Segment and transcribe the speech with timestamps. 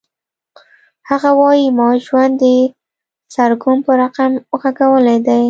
[1.09, 2.43] هغه وایی ما ژوند د
[3.33, 4.31] سرګم په رقم
[4.61, 5.39] غږولی دی